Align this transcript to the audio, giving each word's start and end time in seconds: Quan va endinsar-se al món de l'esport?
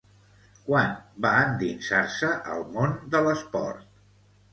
Quan 0.69 0.95
va 1.25 1.33
endinsar-se 1.49 2.31
al 2.55 2.65
món 2.79 2.97
de 3.13 3.21
l'esport? 3.27 3.85